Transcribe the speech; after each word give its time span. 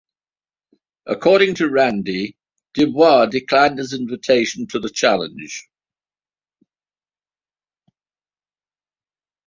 According 1.05 1.53
to 1.57 1.69
Randi, 1.69 2.35
DuBois 2.73 3.27
declined 3.27 3.77
his 3.77 3.93
invitation 3.93 4.65
to 4.69 4.79
the 4.79 4.89
challenge. 4.89 5.69